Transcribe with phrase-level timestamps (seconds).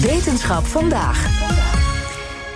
[0.00, 1.26] Wetenschap vandaag.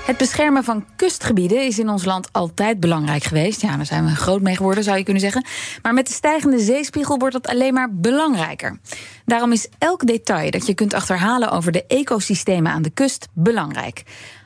[0.06, 3.60] Het beschermen van kustgebieden is in ons land altijd belangrijk geweest.
[3.60, 5.44] Ja, daar zijn we groot mee geworden, zou je kunnen zeggen.
[5.82, 8.78] Maar met de stijgende zeespiegel wordt dat alleen maar belangrijker.
[9.24, 14.02] Daarom is elk detail dat je kunt achterhalen over de ecosystemen aan de kust belangrijk.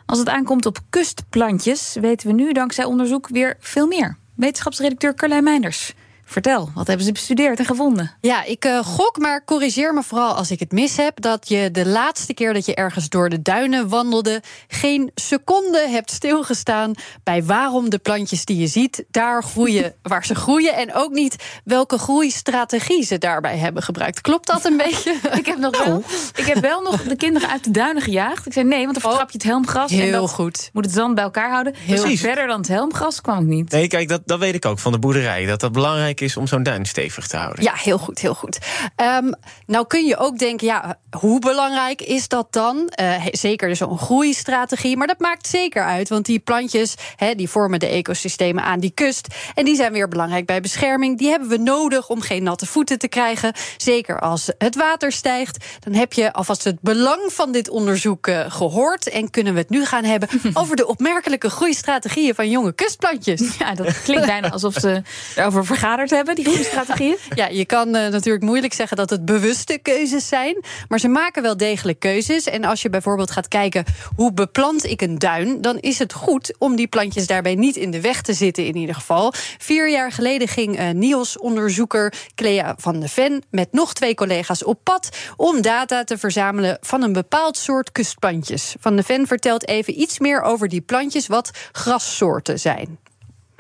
[0.07, 4.17] Als het aankomt op kustplantjes, weten we nu dankzij onderzoek weer veel meer.
[4.35, 5.95] Wetenschapsredacteur Carlijn Meinders.
[6.31, 8.11] Vertel, wat hebben ze bestudeerd en gevonden?
[8.21, 11.21] Ja, ik uh, gok, maar corrigeer me vooral als ik het mis heb...
[11.21, 14.43] dat je de laatste keer dat je ergens door de duinen wandelde...
[14.69, 19.05] geen seconde hebt stilgestaan bij waarom de plantjes die je ziet...
[19.11, 24.21] daar groeien waar ze groeien en ook niet welke groeistrategie ze daarbij hebben gebruikt.
[24.21, 25.15] Klopt dat een beetje?
[25.33, 26.03] ik, heb nog wel,
[26.35, 28.47] ik heb wel nog de kinderen uit de duinen gejaagd.
[28.47, 29.91] Ik zei nee, want dan vertrap je het helmgras.
[29.91, 30.71] Heel en dat goed.
[30.73, 31.75] Moet het zand bij elkaar houden.
[31.77, 33.71] Heel verder dan het helmgras kwam ik niet.
[33.71, 35.47] Nee, kijk, dat, dat weet ik ook van de boerderij.
[35.47, 37.65] Dat dat belangrijk is om zo'n duin stevig te houden.
[37.65, 38.59] Ja, heel goed, heel goed.
[38.97, 39.35] Um,
[39.67, 42.93] nou kun je ook denken, ja, hoe belangrijk is dat dan?
[43.01, 47.79] Uh, zeker zo'n groeistrategie, maar dat maakt zeker uit, want die plantjes, he, die vormen
[47.79, 51.19] de ecosystemen aan die kust en die zijn weer belangrijk bij bescherming.
[51.19, 53.53] Die hebben we nodig om geen natte voeten te krijgen.
[53.77, 58.45] Zeker als het water stijgt, dan heb je alvast het belang van dit onderzoek uh,
[58.49, 63.57] gehoord en kunnen we het nu gaan hebben over de opmerkelijke groeistrategieën van jonge kustplantjes.
[63.59, 65.03] Ja, dat klinkt bijna alsof ze
[65.37, 67.17] erover vergaderd hebben, die goede strategieën?
[67.35, 70.65] Ja, je kan uh, natuurlijk moeilijk zeggen dat het bewuste keuzes zijn.
[70.89, 72.45] Maar ze maken wel degelijk keuzes.
[72.45, 73.85] En als je bijvoorbeeld gaat kijken
[74.17, 77.91] hoe beplant ik een duin, dan is het goed om die plantjes daarbij niet in
[77.91, 79.33] de weg te zitten, in ieder geval.
[79.59, 84.81] Vier jaar geleden ging uh, NIOS-onderzoeker Clea van de Ven met nog twee collega's op
[84.83, 88.75] pad om data te verzamelen van een bepaald soort kustplantjes.
[88.81, 92.99] Van de Ven vertelt even iets meer over die plantjes, wat grassoorten zijn.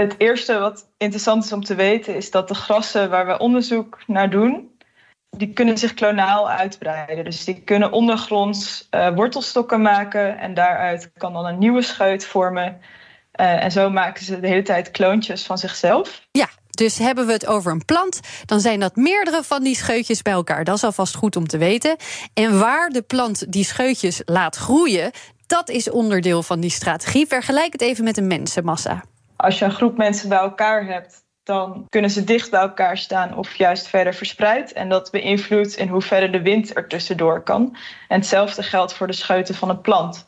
[0.03, 3.99] Het eerste wat interessant is om te weten is dat de grassen waar we onderzoek
[4.07, 4.71] naar doen,
[5.31, 7.25] die kunnen zich klonaal uitbreiden.
[7.25, 12.81] Dus die kunnen ondergronds uh, wortelstokken maken en daaruit kan dan een nieuwe scheut vormen.
[13.41, 16.27] Uh, en zo maken ze de hele tijd kloontjes van zichzelf.
[16.31, 20.23] Ja, dus hebben we het over een plant, dan zijn dat meerdere van die scheutjes
[20.23, 20.65] bij elkaar.
[20.65, 21.97] Dat is alvast goed om te weten.
[22.35, 25.11] En waar de plant die scheutjes laat groeien,
[25.47, 27.27] dat is onderdeel van die strategie.
[27.27, 29.05] Vergelijk het even met een mensenmassa
[29.39, 33.37] als je een groep mensen bij elkaar hebt, dan kunnen ze dicht bij elkaar staan
[33.37, 34.73] of juist verder verspreid.
[34.73, 37.77] En dat beïnvloedt in hoeverre de wind er tussendoor kan.
[38.09, 40.27] En hetzelfde geldt voor de scheuten van een plant.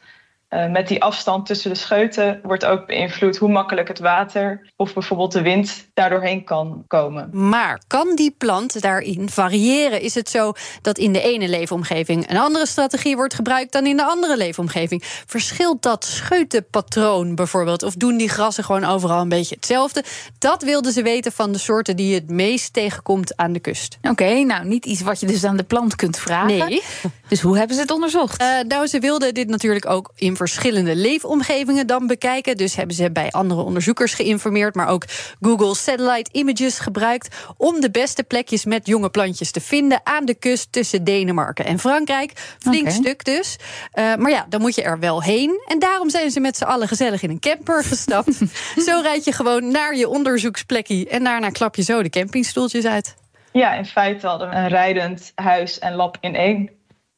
[0.50, 4.92] Uh, met die afstand tussen de scheuten wordt ook beïnvloed hoe makkelijk het water of
[4.94, 7.28] bijvoorbeeld de wind daardoorheen kan komen.
[7.32, 10.00] Maar kan die plant daarin variëren?
[10.00, 10.52] Is het zo
[10.82, 15.02] dat in de ene leefomgeving een andere strategie wordt gebruikt dan in de andere leefomgeving?
[15.26, 17.82] Verschilt dat scheutenpatroon bijvoorbeeld?
[17.82, 20.04] Of doen die grassen gewoon overal een beetje hetzelfde?
[20.38, 23.98] Dat wilden ze weten van de soorten die je het meest tegenkomt aan de kust.
[24.02, 26.58] Oké, okay, nou niet iets wat je dus aan de plant kunt vragen.
[26.58, 26.82] Nee.
[27.28, 28.42] Dus hoe hebben ze het onderzocht?
[28.42, 32.56] Uh, nou, ze wilden dit natuurlijk ook in verschillende leefomgevingen dan bekijken.
[32.56, 35.04] Dus hebben ze bij andere onderzoekers geïnformeerd, maar ook
[35.40, 40.34] Google Satellite Images gebruikt om de beste plekjes met jonge plantjes te vinden aan de
[40.34, 42.32] kust tussen Denemarken en Frankrijk.
[42.58, 42.92] Flink okay.
[42.92, 43.56] stuk dus.
[43.94, 45.60] Uh, maar ja, dan moet je er wel heen.
[45.66, 48.38] En daarom zijn ze met z'n allen gezellig in een camper gestapt.
[48.86, 53.14] zo rijd je gewoon naar je onderzoeksplekje en daarna klap je zo de campingstoeltjes uit.
[53.52, 56.70] Ja, in feite hadden we een rijdend huis en lab in één.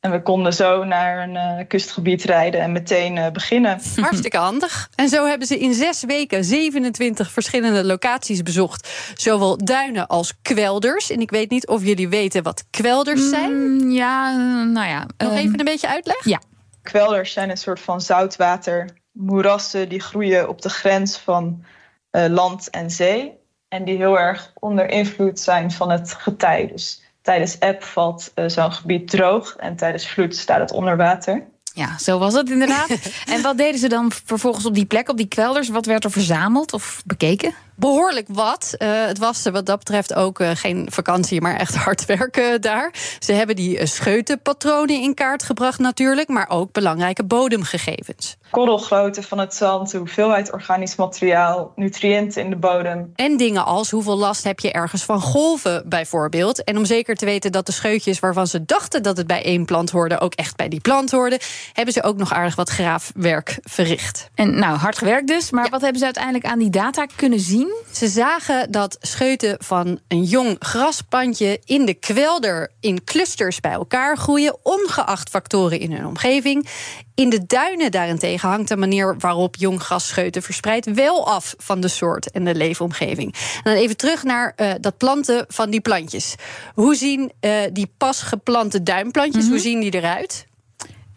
[0.03, 3.81] En we konden zo naar een uh, kustgebied rijden en meteen uh, beginnen.
[4.01, 4.91] Hartstikke handig.
[4.95, 8.89] En zo hebben ze in zes weken 27 verschillende locaties bezocht.
[9.15, 11.11] Zowel duinen als kwelders.
[11.11, 13.53] En ik weet niet of jullie weten wat kwelders zijn.
[13.53, 15.07] Mm, ja, nou ja.
[15.17, 16.25] Nog um, even een beetje uitleg?
[16.25, 16.41] Ja.
[16.83, 21.65] Kwelders zijn een soort van zoutwatermoerassen die groeien op de grens van
[22.11, 23.33] uh, land en zee.
[23.69, 26.67] En die heel erg onder invloed zijn van het getij.
[26.67, 31.51] Dus tijdens eb valt uh, zo'n gebied droog en tijdens vloed staat het onder water.
[31.75, 32.89] Ja, zo was het inderdaad.
[33.35, 35.69] en wat deden ze dan vervolgens op die plek, op die kwelders?
[35.69, 37.55] Wat werd er verzameld of bekeken?
[37.83, 38.75] Behoorlijk wat.
[38.79, 42.95] Uh, het was wat dat betreft ook uh, geen vakantie, maar echt hard werken daar.
[43.19, 48.37] Ze hebben die uh, scheutenpatronen in kaart gebracht natuurlijk, maar ook belangrijke bodemgegevens.
[48.51, 53.13] Korrelgrootte van het zand, de hoeveelheid organisch materiaal, nutriënten in de bodem.
[53.15, 56.65] En dingen als hoeveel last heb je ergens van golven bijvoorbeeld.
[56.65, 59.65] En om zeker te weten dat de scheutjes waarvan ze dachten dat het bij één
[59.65, 61.39] plant hoorde, ook echt bij die plant hoorden,
[61.73, 64.31] hebben ze ook nog aardig wat graafwerk verricht.
[64.35, 65.71] En nou, hard gewerkt dus, maar ja.
[65.71, 67.72] wat hebben ze uiteindelijk aan die data kunnen zien?
[67.93, 74.17] Ze zagen dat scheuten van een jong grasplantje in de kwelder in clusters bij elkaar
[74.17, 76.69] groeien, ongeacht factoren in hun omgeving.
[77.15, 81.81] In de duinen daarentegen hangt de manier waarop jong gras scheuten verspreidt wel af van
[81.81, 83.35] de soort en de leefomgeving.
[83.35, 86.35] En dan even terug naar uh, dat planten van die plantjes.
[86.75, 89.51] Hoe zien uh, die pas geplante duinplantjes, mm -hmm.
[89.51, 90.47] hoe zien die eruit?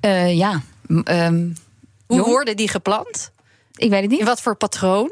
[0.02, 0.62] Uh, ja.
[0.88, 1.56] Um,
[2.08, 3.32] Hoe worden die geplant?
[3.76, 4.20] Ik weet het niet.
[4.20, 5.12] In wat voor patroon?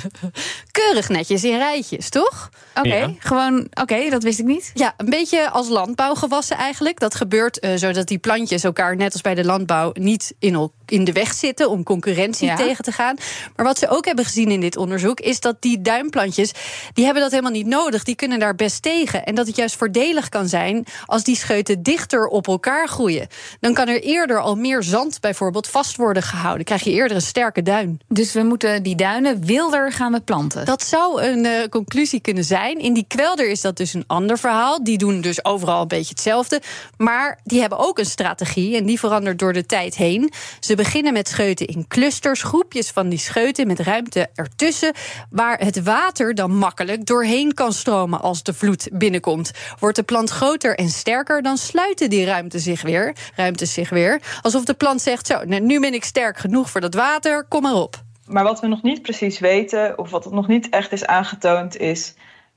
[0.70, 2.50] Keurig netjes in rijtjes, toch?
[2.74, 4.70] Oké, gewoon, oké, dat wist ik niet.
[4.74, 6.98] Ja, een beetje als landbouwgewassen eigenlijk.
[7.00, 11.04] Dat gebeurt uh, zodat die plantjes elkaar, net als bij de landbouw, niet in, in
[11.04, 13.16] de weg zitten om concurrentie tegen te gaan.
[13.56, 16.52] Maar wat ze ook hebben gezien in dit onderzoek, is dat die duimplantjes,
[16.92, 18.04] die hebben dat helemaal niet nodig.
[18.04, 19.24] Die kunnen daar best tegen.
[19.24, 23.26] En dat het juist voordelig kan zijn als die scheuten dichter op elkaar groeien.
[23.60, 26.64] Dan kan er eerder al meer zand bijvoorbeeld vast worden gehouden.
[26.64, 28.00] Krijg je eerder een sterke duin.
[28.08, 30.64] Dus we moeten die duinen wilder gaan beplanten.
[30.64, 32.78] Dat zou een uh, conclusie kunnen zijn.
[32.78, 34.84] In die kwelder is dat dus een ander verhaal.
[34.84, 36.60] Die doen dus overal een beetje hetzelfde.
[36.96, 40.32] Maar die hebben ook een strategie en die verandert door de tijd heen.
[40.60, 44.92] Ze beginnen met scheuten in clusters, groepjes van die scheuten met ruimte ertussen,
[45.30, 49.50] waar het water dan makkelijk doorheen kan stromen als de vloed binnenkomt.
[49.78, 54.20] Wordt de plant groter en sterker, dan sluiten die ruimte zich weer, ruimtes zich weer.
[54.42, 57.62] Alsof de plant zegt: Zo, nou, nu ben ik sterk genoeg voor dat water, kom
[57.62, 58.02] maar op.
[58.26, 62.14] Maar wat we nog niet precies weten, of wat nog niet echt is aangetoond, is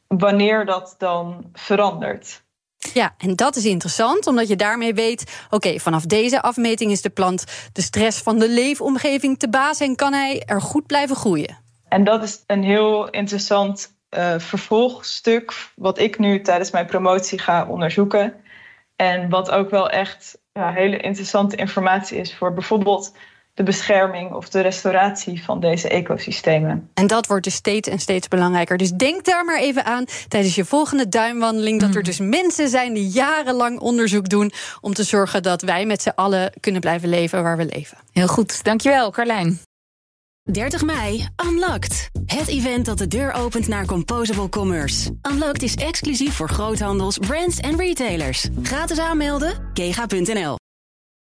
[0.08, 2.44] wanneer dat dan verandert.
[2.94, 7.10] Ja, en dat is interessant, omdat je daarmee weet: oké, vanaf deze afmeting is de
[7.10, 11.58] plant de stress van de leefomgeving te baas en kan hij er goed blijven groeien.
[11.88, 17.68] En dat is een heel interessant uh, vervolgstuk, wat ik nu tijdens mijn promotie ga
[17.68, 18.34] onderzoeken.
[18.96, 23.16] En wat ook wel echt ja, hele interessante informatie is voor bijvoorbeeld
[23.54, 26.90] de bescherming of de restauratie van deze ecosystemen.
[26.94, 28.78] En dat wordt dus steeds en steeds belangrijker.
[28.78, 31.80] Dus denk daar maar even aan tijdens je volgende duinwandeling.
[31.80, 32.04] Dat er mm.
[32.04, 34.52] dus mensen zijn die jarenlang onderzoek doen
[34.82, 37.98] om te zorgen dat wij met z'n allen kunnen blijven leven waar we leven.
[38.12, 39.60] Heel goed, dankjewel, Carlijn.
[40.52, 42.10] 30 mei, Unlocked.
[42.26, 45.12] Het event dat de deur opent naar Composable Commerce.
[45.32, 48.48] Unlocked is exclusief voor groothandels, brands en retailers.
[48.64, 50.56] Gratis aanmelden, kega.nl.